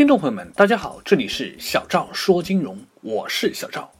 [0.00, 3.92] 听众朋友们，大家好，这里是小赵说金融，我是小赵。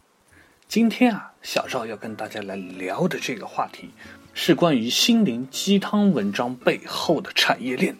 [0.66, 3.90] 今天啊，小赵要跟大家来聊的这个话题，
[4.32, 7.94] 是关于心灵鸡汤文章背后的产业链。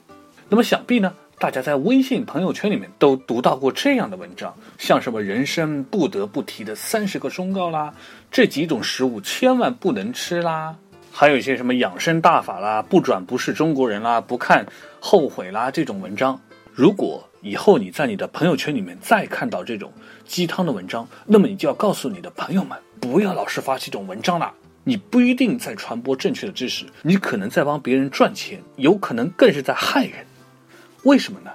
[0.49, 7.93] 那么想必呢，大家在微信朋友圈里面都读到过这样的文章，像什么人生不得不提的三十个忠告啦，
[8.31, 10.75] 这几种食物千万不能吃啦，
[11.13, 14.65] 还有一些什么养生大法啦，不转不是中国人啦，不看
[15.01, 16.41] 后悔啦这种文章。
[16.81, 19.93] 如果以后你在你的朋友圈里面再看到这种
[20.25, 24.51] 鸡汤的文章，那么你就要告诉你的朋友们，不要老是发这种文章了。
[24.85, 30.25] 你不一定在传播正确的知识，你可能在帮别人赚钱，有可能更是在害人。
[31.03, 31.51] 为什么呢？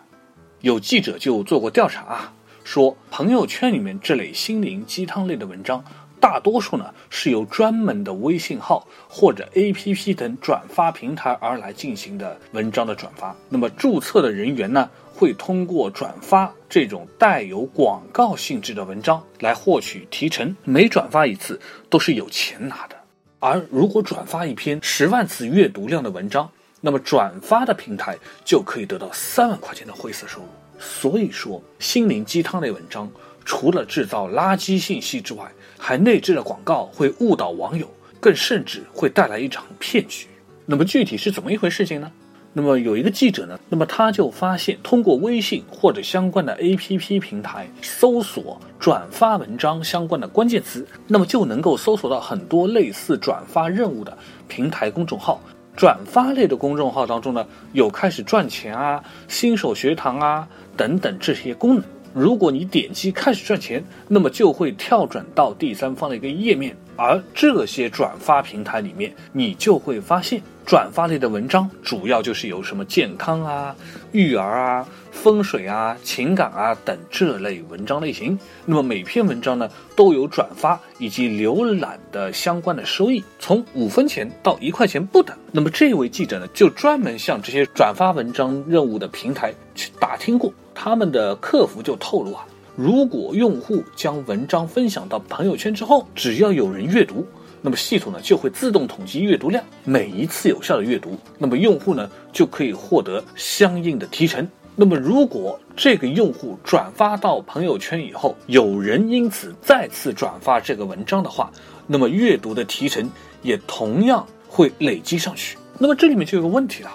[0.62, 5.84] 有记者就做过调查啊，说朋友圈里面这类心灵鸡汤类的文章，
[6.20, 13.36] 大多数呢是由专门的微信号或者 APP 等转发平台而来进行的文章的转发。
[13.50, 14.88] 那么注册的人员呢？
[15.16, 21.58] 会通过转发这种带有广告性质的文章来获取提成，每转发一次
[21.90, 22.96] 都是有钱拿的。
[23.40, 26.50] 而如果转发一篇十万次阅读量的文章，
[26.82, 30.48] 那么转发的平台就可以得到三万块钱的灰色收入。
[30.78, 33.10] 所以说，心灵鸡汤类文章
[33.46, 40.28] 除了制造垃圾信息之外，还内置了广告，会误导网友，更甚至会带来一场骗局。
[40.66, 42.12] 那么具体是怎么一回事情呢？
[42.58, 54.18] 那么有一个记者呢，那么他就发现，通过微信或者相关的 APP 平台搜索转发文章相关的关键词，那么就能够搜索到很多类似转发任务的
[54.48, 55.42] 平台公众号。
[55.76, 61.84] 转发类的公众号当中呢，有开始赚钱啊、新手学堂啊等等这些功能。
[62.16, 70.42] 如果你点击开始赚钱，那么就会跳转到第三方的一个页面，而这些转发平台里面，你就会发现。
[70.66, 73.76] 转发类的文章主要就是有什么健康啊、
[74.14, 78.40] 育儿啊、风水啊、情感啊等这类文章类型。
[78.66, 85.38] 那么每篇文章呢都有转发以及浏览的相关的收益，从五分钱到一块钱不等。
[85.52, 97.26] 那么这位记者呢就专门向这些转发文章任务的平台去打听过，他们的客服就透露啊，如果用户将文章分享到朋友圈之后，只要有人阅读。
[97.62, 104.48] 那么系统呢就会自动统计阅读量，每一次有效的阅读，那么用户呢就可以获得相应的提成。
[104.76, 111.50] 那么如果这个用户转发到朋友圈以后，有人因此再次转发这个文章的话，
[111.88, 113.10] 那么阅读的提成
[113.42, 115.58] 也同样会累积上去。
[115.80, 116.92] 那么这里面就有个问题了，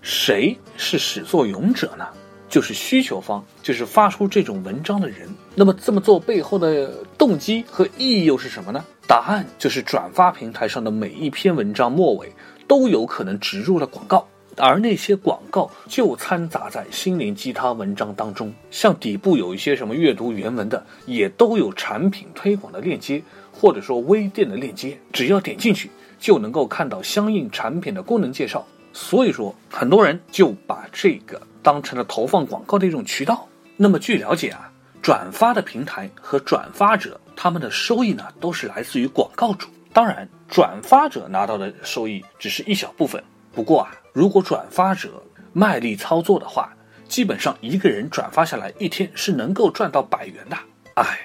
[0.00, 2.06] 谁是始作俑者呢？
[2.54, 5.28] 就是需求方，就是发出这种文章的人。
[5.56, 6.88] 那么这么做背后的
[7.18, 8.84] 动机和意义又是什么呢？
[9.08, 12.32] 答案就是转发平台上的每一篇文章末尾
[12.68, 14.24] 都有可能植入了广告，
[14.56, 18.54] 而那些广告就掺杂在心灵鸡汤文章当中。
[18.70, 25.90] 像底部有一些什么阅读原文的，也都有产品推广的链接，或者说微店的链接，只要点进去
[26.20, 28.64] 就能够看到相应产品的功能介绍。
[28.92, 31.42] 所以说，很多人就把这个。
[31.64, 33.48] 当成了投放广告的一种渠道。
[33.76, 34.70] 那么据了解啊，
[35.02, 39.68] 转发的平台和转发者他们的收益呢，都是来自于广告主。
[39.92, 43.22] 当然，转发者拿到的收益只是一小部分。
[43.52, 45.22] 不过啊，如果转发者
[45.52, 46.72] 卖力操作的话，
[47.08, 50.56] 基本上一个人转发下来一天是能够赚到百元的。
[50.94, 51.18] 哎，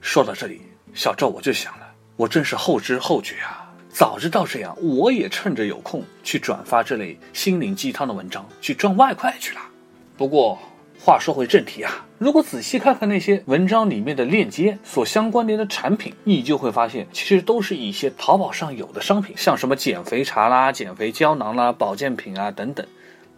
[0.00, 0.62] 说到这里，
[0.94, 3.64] 小赵我就想了，我真是后知后觉啊。
[3.90, 9.60] 早知道这样，我也趁着有空去转发这类心灵鸡汤的文章，去赚外快去了。
[10.18, 10.58] 不过
[11.00, 22.84] 话说回正题啊，如果仔细看看那些文章里面的链接所相关联的产品，你就会发现，其实都是一些淘宝上有的商品，像什么减肥茶啦、减肥胶囊啦、保健品啊等等。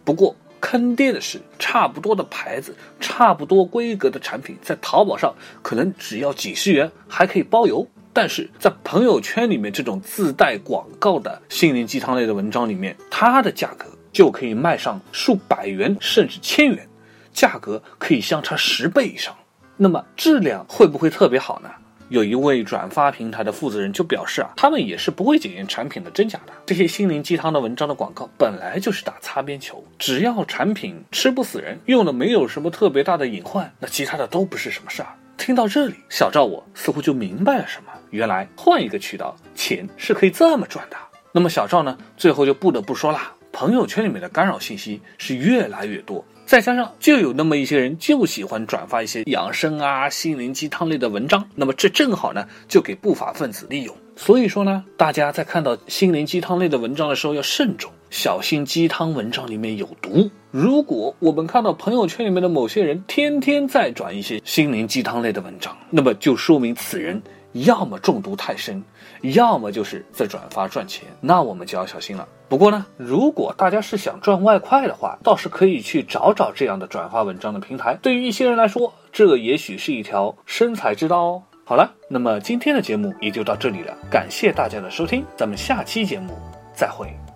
[0.03, 5.31] 不过坑爹的是，差不多的牌子、差不多规格的产品，在淘宝上
[5.61, 13.85] 可能只要几十元，还可以包邮；但是在朋友圈里面这种自带广告的心灵鸡汤类的文章里面，它的价格。
[14.11, 16.87] 就可以卖上数百元甚至千元，
[17.33, 19.35] 价格可以相差十倍以上。
[19.77, 21.69] 那么质量会不会特别好呢？
[22.09, 26.51] 有一位转发平台的负责人就表示啊，他们也是不会检验产品的真假的。
[26.65, 35.07] 这些心灵鸡汤的文章的广告本来就是打擦边球，只要产品吃不死人，用的没有什么特别大的隐患，那其他的都不是什么事儿。
[35.37, 40.97] 听到这里，小赵我似乎就明白了什么，原来换一个渠道，钱是可以这么赚的。
[41.31, 43.19] 那么小赵呢，最后就不得不说了。
[43.51, 53.95] 朋友圈里面的干扰信息是越来越多，再加上就有那么一些人就喜欢转发一些养生啊、心灵鸡汤类的文章，那么这正好呢就给不法分子利用。
[54.15, 60.29] 所以说呢，大家在看到心灵鸡汤类的文章的时候要慎重，小心鸡汤文章里面有毒。
[60.51, 67.21] 如果我们看到朋友圈里面的某些人天天在转一些心灵鸡汤类的文章，那么就说明此人
[67.53, 68.83] 要么中毒太深，
[69.21, 72.27] 要么就是在转发赚钱，那我们就要小心了。
[72.47, 77.97] 不过呢，如果大家是想赚外快的话，倒是可以去找找这样的转发文章的平台。
[78.01, 81.43] 对于一些人来说，这也许是一条生财之道哦。
[81.63, 86.37] 好了，那么今天的节目也就到这里了，感谢大家的收听，咱们下期节目
[86.73, 87.30] 再会。